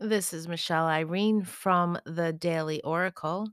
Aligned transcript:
This 0.00 0.32
is 0.32 0.48
Michelle 0.48 0.86
Irene 0.86 1.44
from 1.44 1.98
the 2.06 2.32
Daily 2.32 2.82
Oracle. 2.82 3.48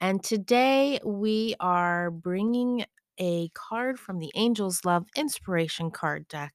And 0.00 0.22
today 0.22 1.00
we 1.04 1.54
are 1.60 2.10
bringing 2.10 2.84
a 3.18 3.48
card 3.54 3.98
from 3.98 4.18
the 4.18 4.30
Angels 4.34 4.84
Love 4.84 5.06
Inspiration 5.16 5.90
card 5.90 6.28
deck. 6.28 6.52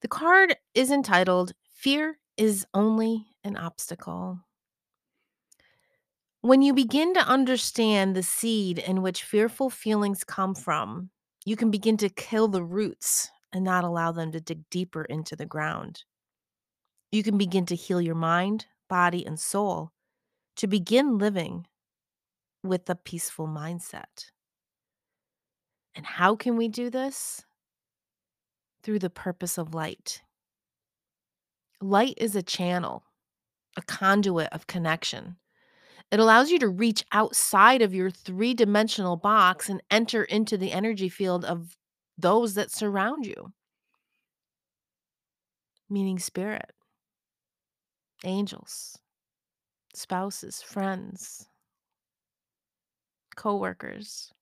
The 0.00 0.08
card 0.08 0.56
is 0.74 0.90
entitled 0.90 1.52
Fear 1.74 2.18
is 2.36 2.66
Only 2.72 3.26
an 3.44 3.56
Obstacle. 3.56 4.40
When 6.40 6.62
you 6.62 6.72
begin 6.72 7.12
to 7.14 7.20
understand 7.20 8.16
the 8.16 8.22
seed 8.22 8.78
in 8.78 9.02
which 9.02 9.24
fearful 9.24 9.68
feelings 9.68 10.24
come 10.24 10.54
from, 10.54 11.10
you 11.44 11.56
can 11.56 11.70
begin 11.70 11.98
to 11.98 12.08
kill 12.08 12.48
the 12.48 12.64
roots 12.64 13.28
and 13.52 13.64
not 13.64 13.84
allow 13.84 14.12
them 14.12 14.32
to 14.32 14.40
dig 14.40 14.70
deeper 14.70 15.04
into 15.04 15.36
the 15.36 15.46
ground. 15.46 16.04
You 17.12 17.22
can 17.22 17.38
begin 17.38 17.66
to 17.66 17.74
heal 17.74 18.00
your 18.00 18.14
mind, 18.14 18.66
body, 18.88 19.26
and 19.26 19.38
soul 19.38 19.92
to 20.56 20.66
begin 20.66 21.18
living 21.18 21.66
with 22.62 22.88
a 22.88 22.94
peaceful 22.94 23.48
mindset. 23.48 24.30
And 25.94 26.06
how 26.06 26.36
can 26.36 26.56
we 26.56 26.68
do 26.68 26.90
this? 26.90 27.44
Through 28.82 29.00
the 29.00 29.10
purpose 29.10 29.58
of 29.58 29.74
light. 29.74 30.22
Light 31.80 32.14
is 32.16 32.36
a 32.36 32.42
channel, 32.42 33.04
a 33.76 33.82
conduit 33.82 34.48
of 34.52 34.66
connection. 34.66 35.36
It 36.10 36.20
allows 36.20 36.50
you 36.50 36.58
to 36.58 36.68
reach 36.68 37.04
outside 37.12 37.82
of 37.82 37.94
your 37.94 38.10
three 38.10 38.54
dimensional 38.54 39.16
box 39.16 39.68
and 39.68 39.82
enter 39.90 40.24
into 40.24 40.56
the 40.56 40.72
energy 40.72 41.08
field 41.08 41.44
of 41.44 41.76
those 42.18 42.54
that 42.54 42.70
surround 42.70 43.26
you, 43.26 43.52
meaning 45.88 46.18
spirit, 46.18 46.72
angels, 48.24 48.98
spouses, 49.94 50.62
friends, 50.62 51.48
co 53.34 53.56
workers. 53.56 54.32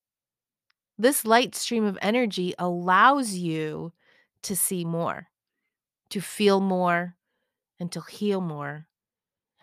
This 0.99 1.25
light 1.25 1.55
stream 1.55 1.85
of 1.85 1.99
energy 2.03 2.55
allows 2.59 3.35
you 3.35 3.93
to 4.43 4.57
see 4.57 4.85
more, 4.85 5.29
to 6.11 6.21
feel 6.21 6.61
more, 6.61 7.17
and 7.81 7.93
to 7.93 8.01
heal 8.03 8.41
more. 8.41 8.89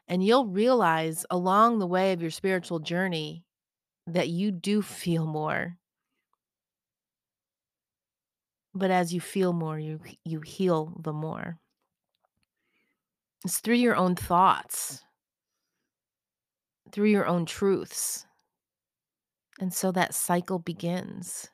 And 0.08 0.24
you'll 0.24 0.48
realize 0.48 1.26
along 1.30 1.80
the 1.80 1.88
way 1.88 2.14
of 2.14 2.22
your 2.22 2.32
spiritual 2.32 2.80
journey 2.80 3.46
that 4.08 4.30
you 4.30 4.52
do 4.52 4.82
feel 4.82 5.28
more. 5.28 5.80
But 8.76 8.92
as 8.92 9.12
you 9.12 9.22
feel 9.22 9.54
more, 9.54 9.80
you 9.80 10.00
you 10.24 10.42
heal 10.42 10.96
the 11.02 11.14
more. 11.14 11.60
It's 13.46 13.60
through 13.60 13.76
your 13.76 13.96
own 13.96 14.16
thoughts, 14.16 15.04
through 16.92 17.10
your 17.10 17.28
own 17.28 17.46
truths. 17.46 18.26
And 19.60 19.72
so 19.72 19.92
that 19.92 20.16
cycle 20.16 20.58
begins. 20.58 21.52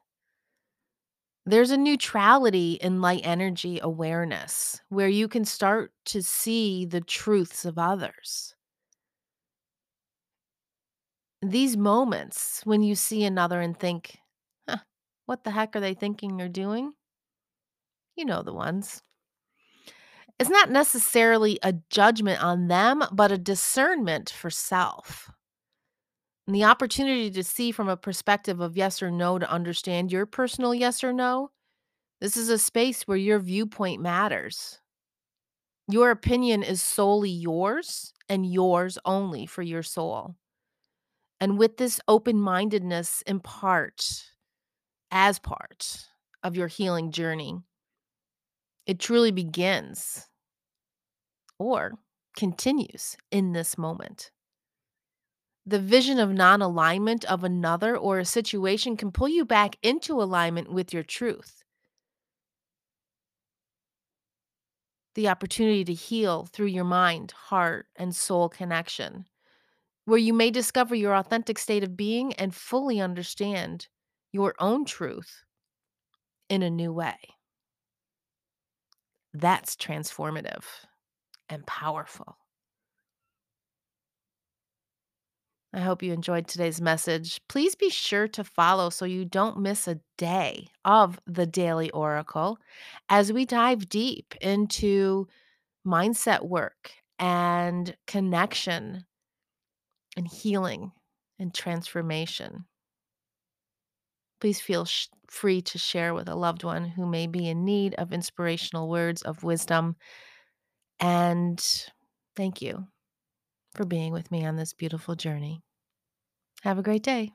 There's 1.46 1.70
a 1.70 1.76
neutrality 1.76 2.74
in 2.76 3.02
light 3.02 3.22
energy 3.26 3.80
awareness 3.82 4.80
where 4.88 5.10
you 5.10 5.28
can 5.28 5.44
start 5.44 5.92
to 6.06 6.24
see 6.24 6.86
the 6.86 7.02
truths 7.02 7.66
of 7.66 7.78
others. 7.78 8.56
These 11.42 11.76
moments 11.76 12.62
when 12.64 12.84
you 12.84 12.96
see 12.96 13.26
another 13.26 13.60
and 13.60 13.78
think, 13.78 14.18
huh, 14.70 14.78
what 15.26 15.44
the 15.44 15.52
heck 15.52 15.76
are 15.76 15.82
they 15.82 15.94
thinking 15.94 16.42
or 16.42 16.48
doing? 16.48 16.94
You 18.16 18.24
know 18.24 18.44
the 18.44 18.54
ones. 18.54 19.04
It's 20.40 20.50
not 20.50 20.72
necessarily 20.72 21.60
a 21.64 21.74
judgment 21.90 22.44
on 22.44 22.68
them, 22.68 23.04
but 23.12 23.32
a 23.32 23.38
discernment 23.38 24.30
for 24.30 24.50
self. 24.50 25.30
And 26.48 26.56
the 26.56 26.64
opportunity 26.64 27.30
to 27.32 27.44
see 27.44 27.72
from 27.72 27.88
a 27.88 27.98
perspective 27.98 28.60
of 28.60 28.76
yes 28.76 29.02
or 29.02 29.12
no 29.12 29.40
to 29.40 29.50
understand 29.50 30.12
your 30.12 30.26
personal 30.26 30.74
yes 30.74 31.04
or 31.04 31.14
no. 31.14 31.52
This 32.20 32.36
is 32.38 32.50
a 32.50 32.58
space 32.58 33.04
where 33.08 33.18
your 33.18 33.40
viewpoint 33.40 34.02
matters. 34.02 34.80
Your 35.88 36.12
opinion 36.12 36.64
is 36.64 36.82
solely 36.82 37.30
yours 37.30 38.14
and 38.30 38.46
yours 38.46 38.98
only 39.06 39.46
for 39.46 39.62
your 39.62 39.84
soul. 39.84 40.36
And 41.40 41.58
with 41.58 41.78
this 41.78 42.00
open 42.08 42.40
mindedness 42.40 43.24
in 43.26 43.40
part, 43.40 44.24
as 45.10 45.40
part 45.40 46.08
of 46.44 46.56
your 46.56 46.68
healing 46.68 47.12
journey, 47.12 47.60
it 48.86 49.00
truly 49.00 49.32
begins 49.32 50.28
or 51.60 51.94
continues 52.36 53.16
in 53.30 53.54
this 53.54 53.78
moment. 53.78 54.32
The 55.66 55.80
vision 55.80 56.20
of 56.20 56.32
non 56.32 56.62
alignment 56.62 57.24
of 57.26 57.44
another 57.44 57.96
or 57.96 58.18
a 58.18 58.26
situation 58.26 58.98
can 58.98 59.12
pull 59.12 59.30
you 59.30 59.46
back 59.46 59.78
into 59.84 60.22
alignment 60.22 60.72
with 60.72 60.92
your 60.92 61.04
truth. 61.04 61.64
The 65.14 65.28
opportunity 65.28 65.84
to 65.84 65.94
heal 65.94 66.46
through 66.46 66.68
your 66.68 66.86
mind, 66.86 67.32
heart, 67.32 67.88
and 67.96 68.16
soul 68.16 68.50
connection, 68.50 69.26
where 70.06 70.18
you 70.18 70.34
may 70.34 70.50
discover 70.50 70.96
your 70.96 71.16
authentic 71.16 71.60
state 71.60 71.84
of 71.84 71.96
being 71.96 72.34
and 72.34 72.56
fully 72.56 73.00
understand 73.00 73.88
your 74.32 74.56
own 74.58 74.86
truth 74.86 75.44
in 76.50 76.64
a 76.64 76.70
new 76.70 76.92
way. 76.92 77.18
That's 79.34 79.76
transformative 79.76 80.64
and 81.50 81.66
powerful. 81.66 82.38
I 85.74 85.80
hope 85.80 86.04
you 86.04 86.12
enjoyed 86.12 86.48
today's 86.48 86.82
message. 86.82 87.40
Please 87.48 87.76
be 87.76 87.90
sure 87.90 88.28
to 88.30 88.44
follow 88.44 88.90
so 88.90 89.06
you 89.06 89.24
don't 89.24 89.60
miss 89.60 89.88
a 89.88 90.02
day 90.18 90.68
of 90.84 91.18
the 91.26 91.46
Daily 91.46 91.90
Oracle 91.92 92.58
as 93.08 93.32
we 93.32 93.46
dive 93.46 93.88
deep 93.88 94.36
into 94.42 95.28
mindset 95.88 96.44
work 96.44 96.92
and 97.18 97.96
connection 98.06 99.06
and 100.18 100.28
healing 100.28 100.92
and 101.40 101.54
transformation. 101.54 102.66
Please 104.42 104.60
feel 104.60 104.84
sh- 104.84 105.08
free 105.32 105.62
to 105.64 105.80
share 105.80 106.14
with 106.14 106.30
a 106.30 106.36
loved 106.36 106.64
one 106.64 106.86
who 106.86 107.08
may 107.08 107.26
be 107.26 107.50
in 107.50 107.66
need 107.66 107.96
of 107.96 108.14
inspirational 108.14 108.90
words 108.90 109.22
of 109.24 109.44
wisdom. 109.44 109.96
And 111.00 111.60
thank 112.36 112.62
you 112.62 112.88
for 113.76 113.86
being 113.86 114.14
with 114.14 114.32
me 114.32 114.46
on 114.46 114.56
this 114.58 114.74
beautiful 114.74 115.16
journey. 115.16 115.62
Have 116.64 116.80
a 116.80 116.84
great 116.84 117.04
day. 117.04 117.34